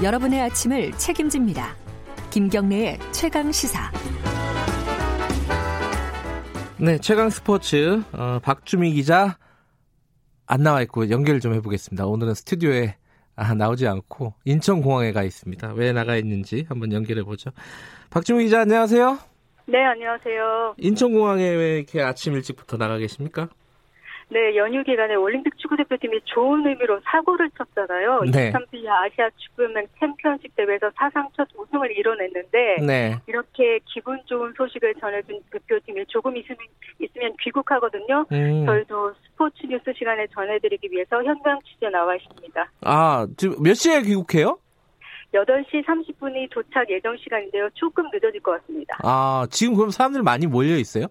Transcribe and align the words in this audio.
여러분의 0.00 0.40
아침을 0.42 0.92
책임집니다. 0.92 1.74
김경래의 2.30 2.98
최강 3.10 3.50
시사. 3.50 3.90
네, 6.78 6.98
최강 6.98 7.30
스포츠 7.30 8.00
어, 8.12 8.38
박주미 8.40 8.92
기자 8.92 9.38
안 10.46 10.62
나와 10.62 10.82
있고 10.82 11.10
연결 11.10 11.40
좀 11.40 11.52
해보겠습니다. 11.54 12.06
오늘은 12.06 12.34
스튜디오에 12.34 12.94
아, 13.34 13.54
나오지 13.54 13.88
않고 13.88 14.34
인천공항에 14.44 15.10
가 15.10 15.24
있습니다. 15.24 15.72
왜 15.74 15.92
나가 15.92 16.14
있는지 16.14 16.64
한번 16.68 16.92
연결해 16.92 17.24
보죠. 17.24 17.50
박주미 18.10 18.44
기자 18.44 18.60
안녕하세요. 18.60 19.18
네, 19.66 19.84
안녕하세요. 19.84 20.76
인천공항에 20.78 21.42
왜 21.42 21.78
이렇게 21.78 22.02
아침 22.02 22.34
일찍부터 22.34 22.76
나가 22.76 22.98
계십니까? 22.98 23.48
네, 24.30 24.54
연휴 24.56 24.82
기간에 24.84 25.14
올림픽 25.14 25.56
축구 25.56 25.76
대표팀이 25.76 26.20
좋은 26.24 26.66
의미로 26.66 27.00
사고를 27.04 27.50
쳤잖아요. 27.56 28.20
네. 28.30 28.52
23세 28.52 28.86
아시아 28.86 29.30
축구연맹 29.36 29.86
챔피언십 29.98 30.54
대회에서 30.54 30.90
사상 30.96 31.28
첫 31.34 31.48
우승을 31.56 31.96
이뤄냈는데 31.98 32.76
네. 32.86 33.16
이렇게 33.26 33.80
기분 33.86 34.20
좋은 34.26 34.52
소식을 34.56 34.94
전해준 34.96 35.40
대표팀이 35.50 36.04
조금 36.08 36.36
있으면, 36.36 36.58
있으면 36.98 37.32
귀국하거든요. 37.40 38.26
음. 38.32 38.66
저희도 38.66 39.14
스포츠 39.24 39.66
뉴스 39.66 39.92
시간에 39.96 40.26
전해드리기 40.34 40.88
위해서 40.90 41.22
현장 41.24 41.58
취재 41.64 41.88
나와 41.88 42.14
있습니다. 42.16 42.70
아, 42.82 43.26
지금 43.36 43.62
몇 43.62 43.74
시에 43.74 44.02
귀국해요? 44.02 44.58
8시 45.32 45.84
30분이 45.84 46.50
도착 46.50 46.88
예정 46.90 47.16
시간인데요. 47.16 47.68
조금 47.74 48.04
늦어질 48.12 48.40
것 48.40 48.60
같습니다. 48.60 48.98
아, 49.02 49.46
지금 49.50 49.74
그럼 49.74 49.90
사람들 49.90 50.22
많이 50.22 50.46
몰려 50.46 50.76
있어요? 50.76 51.06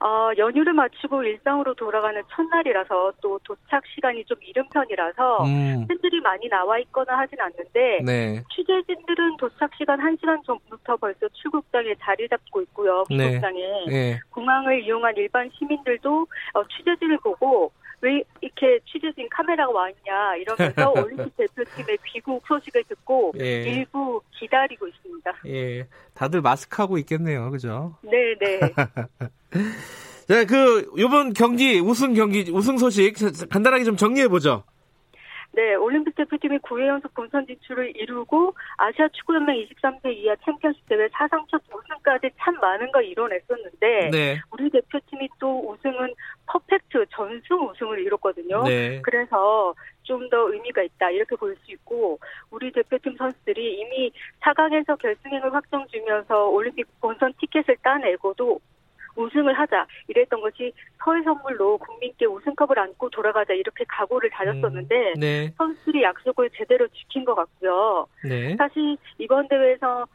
어, 0.00 0.30
연휴를 0.36 0.72
마치고 0.74 1.24
일상으로 1.24 1.74
돌아가는 1.74 2.20
첫날이라서 2.30 3.12
또 3.20 3.38
도착 3.42 3.82
시간이 3.94 4.24
좀 4.26 4.36
이른 4.42 4.68
편이라서 4.68 5.44
음. 5.44 5.86
팬들이 5.88 6.20
많이 6.20 6.48
나와 6.48 6.78
있거나 6.78 7.18
하진 7.18 7.40
않는데 7.40 8.00
네. 8.04 8.42
취재진들은 8.54 9.36
도착 9.38 9.70
시간 9.76 9.98
1시간 9.98 10.44
전부터 10.44 10.96
벌써 10.96 11.28
출국장에 11.28 11.94
자리 12.00 12.28
잡고 12.28 12.62
있고요. 12.62 13.04
네. 13.10 13.16
출국장에 13.16 13.84
네. 13.88 14.20
공항을 14.30 14.84
이용한 14.84 15.16
일반 15.16 15.50
시민들도 15.58 16.26
어, 16.54 16.64
취재진을 16.68 17.18
보고 17.18 17.72
왜 18.00 18.22
이렇게 18.40 18.78
취재진 18.86 19.28
카메라가 19.28 19.72
와 19.72 19.90
있냐 19.90 20.36
이러면서 20.36 20.92
올림픽 21.02 21.36
대표팀의 21.36 21.98
귀국 22.06 22.46
소식을 22.46 22.84
듣고 22.84 23.32
예. 23.40 23.62
일부 23.62 24.22
기다리고 24.38 24.86
있습니다. 24.86 25.32
예. 25.46 25.88
다들 26.14 26.40
마스크 26.40 26.80
하고 26.80 26.98
있겠네요. 26.98 27.50
그죠? 27.50 27.96
네, 28.02 28.36
네. 28.38 28.60
네, 30.28 30.44
그 30.44 30.90
요번 30.98 31.32
경기 31.32 31.80
우승 31.80 32.14
경기 32.14 32.50
우승 32.52 32.76
소식 32.76 33.14
간단하게 33.48 33.84
좀 33.84 33.96
정리해 33.96 34.28
보죠. 34.28 34.64
네, 35.52 35.74
올림픽 35.74 36.14
대표팀이 36.14 36.58
9회 36.58 36.86
연속 36.86 37.12
본선 37.14 37.46
진출을 37.46 37.96
이루고 37.96 38.54
아시아 38.76 39.08
축구연맹 39.08 39.56
23세 39.56 40.14
이하 40.14 40.36
챔피언십 40.44 40.86
대회 40.86 41.08
사상 41.10 41.44
첫 41.50 41.60
우승까지 41.72 42.30
참 42.38 42.54
많은 42.60 42.92
걸 42.92 43.04
이뤄냈었는데 43.06 44.10
네. 44.12 44.40
우리 44.52 44.70
대표팀이 44.70 45.28
또 45.40 45.70
우승은 45.70 46.14
퍼펙트 46.46 47.06
전승 47.10 47.66
우승을 47.70 47.98
이뤘거든요. 48.00 48.62
네. 48.64 49.00
그래서 49.02 49.74
좀 50.02 50.28
더 50.30 50.52
의미가 50.52 50.82
있다 50.82 51.10
이렇게 51.10 51.36
볼 51.36 51.56
수 51.64 51.72
있고 51.72 52.18
우리 52.50 52.70
대표팀 52.70 53.16
선수들이 53.16 53.80
이미 53.80 54.12
4강에서 54.42 54.98
결승행을 54.98 55.52
확정 55.52 55.86
주면서 55.88 56.48
올림픽 56.48 56.86
본선 57.00 57.32
티켓을 57.40 57.76
따내고도 57.82 58.60
우승을 59.18 59.52
하자 59.52 59.86
이랬던 60.06 60.40
것이 60.40 60.72
서해 61.02 61.22
선물로 61.22 61.78
국민께 61.78 62.26
우승컵을 62.26 62.78
안고 62.78 63.10
돌아가자 63.10 63.52
이렇게 63.52 63.84
각오를 63.88 64.30
다졌었는데 64.30 65.14
네. 65.18 65.52
선수들이 65.58 66.02
약속을 66.02 66.50
제대로 66.54 66.86
지킨 66.88 67.24
것 67.24 67.34
같고요. 67.34 68.06
네. 68.24 68.56
사실 68.56 68.96
이번 69.18 69.48
대회에서 69.48 70.06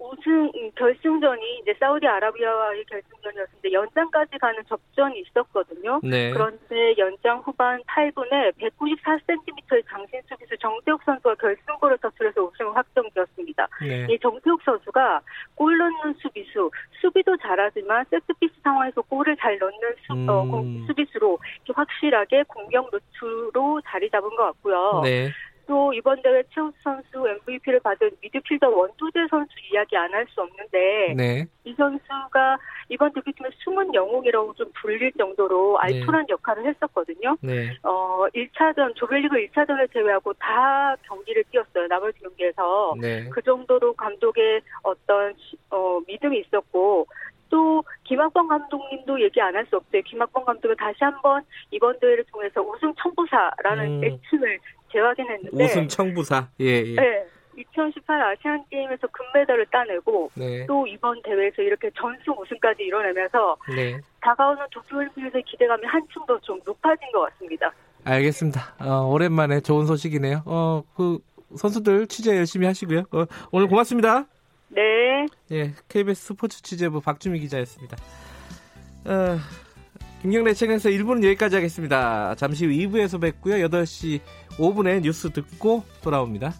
우승 0.00 0.50
음, 0.54 0.70
결승전이 0.76 1.58
이제 1.62 1.74
사우디아라비아와의 1.80 2.84
결승전이었는데 2.84 3.72
연장까지 3.72 4.38
가는 4.38 4.62
접전이 4.68 5.20
있었거든요. 5.20 6.00
네. 6.04 6.30
그런데 6.30 6.94
연장 6.98 7.38
후반 7.40 7.82
8분에 7.82 8.52
194cm의 8.58 9.82
장신 9.88 10.20
수비수 10.28 10.56
정태욱 10.58 11.02
선수가 11.04 11.34
결승골을 11.34 11.98
터뜨려서 11.98 12.42
우승을 12.44 12.76
확정되었습니다. 12.76 13.68
네. 13.82 14.06
이 14.08 14.18
정태욱 14.20 14.62
선수가 14.62 15.20
골 15.56 15.76
넣는 15.76 16.14
수비수, 16.20 16.70
수비도 17.00 17.36
잘하지만 17.38 18.04
세트피스 18.10 18.54
상황에서 18.62 19.02
골을 19.02 19.36
잘 19.36 19.58
넣는 19.58 19.78
수, 20.06 20.12
어, 20.30 20.42
음. 20.44 20.50
공- 20.50 20.86
수비수로 20.86 21.38
확실하게 21.74 22.44
공격 22.46 22.88
루트로 22.92 23.80
자리 23.86 24.08
잡은 24.10 24.28
것 24.36 24.44
같고요. 24.44 25.00
네. 25.02 25.30
또 25.68 25.92
이번 25.92 26.20
대회 26.22 26.42
최우수 26.54 26.74
선수 26.82 27.28
MVP를 27.28 27.80
받은 27.80 28.10
미드필더 28.22 28.70
원두재 28.70 29.26
선수 29.28 29.52
이야기 29.70 29.96
안 29.98 30.08
할 30.14 30.26
수 30.28 30.40
없는데 30.40 31.12
네. 31.14 31.44
이 31.64 31.74
선수가 31.74 32.58
이번 32.88 33.12
대표팀의 33.12 33.52
숨은 33.58 33.92
영웅이라고 33.94 34.54
좀 34.54 34.72
불릴 34.80 35.12
정도로 35.18 35.78
알토란 35.78 36.24
역할을 36.30 36.64
했었거든요. 36.66 37.36
네. 37.42 37.76
어, 37.82 38.24
1차전, 38.34 38.94
조별리그 38.96 39.36
1차전을 39.36 39.92
제외하고 39.92 40.32
다 40.34 40.96
경기를 41.06 41.44
뛰었어요. 41.50 41.86
나머지 41.86 42.18
경기에서. 42.20 42.94
네. 42.98 43.28
그 43.28 43.42
정도로 43.42 43.92
감독의 43.92 44.62
어떤, 44.82 45.34
시- 45.34 45.58
어, 45.70 46.00
믿음이 46.06 46.40
있었고, 46.46 47.06
또, 47.50 47.82
김학범 48.04 48.48
감독님도 48.48 49.20
얘기 49.22 49.40
안 49.42 49.54
할 49.54 49.66
수 49.66 49.76
없어요. 49.76 50.00
김학범 50.06 50.44
감독은 50.46 50.76
다시 50.76 50.96
한번 51.04 51.42
이번 51.70 51.98
대회를 52.00 52.24
통해서 52.32 52.62
우승 52.62 52.94
청부사라는 52.94 54.02
음. 54.02 54.04
애칭을 54.04 54.58
재확인했는데, 54.98 55.64
우승 55.64 55.88
청부사. 55.88 56.48
예, 56.60 56.64
예. 56.66 56.94
네. 56.94 57.26
2018 57.56 58.22
아시안 58.22 58.64
게임에서 58.70 59.06
금메달을 59.08 59.66
따내고 59.66 60.30
네. 60.34 60.64
또 60.66 60.86
이번 60.86 61.20
대회에서 61.22 61.60
이렇게 61.62 61.90
전승 61.98 62.32
우승까지 62.40 62.84
이뤄내면서 62.84 63.56
네. 63.74 63.98
다가오는 64.20 64.62
도쿄올림픽에서의 64.70 65.42
기대감이 65.44 65.84
한층 65.86 66.24
더 66.26 66.38
좀 66.40 66.60
높아진 66.64 67.10
것 67.12 67.22
같습니다. 67.32 67.72
알겠습니다. 68.04 68.74
어, 68.80 69.08
오랜만에 69.10 69.60
좋은 69.60 69.86
소식이네요. 69.86 70.42
어, 70.46 70.82
그 70.96 71.18
선수들 71.56 72.06
취재 72.06 72.36
열심히 72.36 72.64
하시고요. 72.66 73.00
어, 73.10 73.24
오늘 73.50 73.66
고맙습니다. 73.66 74.26
네. 74.68 75.26
예, 75.50 75.72
KBS 75.88 76.26
스포츠 76.28 76.62
취재부 76.62 77.00
박주미 77.00 77.40
기자였습니다. 77.40 77.96
어, 79.06 79.36
김경래 80.22 80.52
책에서 80.52 80.88
1부는 80.88 81.24
여기까지 81.24 81.54
하겠습니다. 81.56 82.34
잠시 82.34 82.66
후 82.66 82.72
2부에서 82.72 83.20
뵙고요. 83.20 83.54
8시 83.68 84.20
5분에 84.56 85.00
뉴스 85.02 85.30
듣고 85.30 85.84
돌아옵니다. 86.02 86.54